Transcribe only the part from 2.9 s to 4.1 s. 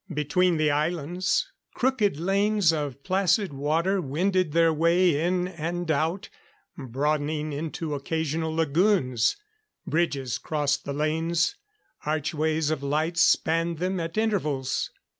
the placid water